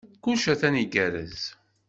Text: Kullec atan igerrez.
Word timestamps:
Kullec 0.23 0.45
atan 0.53 0.75
igerrez. 0.83 1.39